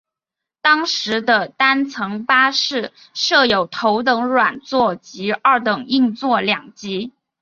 [0.63, 7.11] 当时的单层巴士设有头等软座及二等硬座两级。